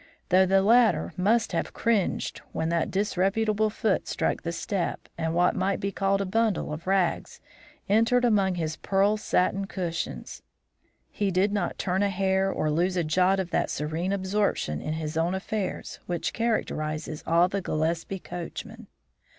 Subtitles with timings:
[0.29, 5.55] Though the latter must have cringed when that disreputable foot struck the step and what
[5.55, 7.39] might be called a bundle of rags
[7.87, 10.41] entered among his pearl satin cushions,
[11.11, 14.93] he did not turn a hair or lose a jot of that serene absorption in
[14.93, 18.87] his own affairs which characterises all the Gillespie coachmen.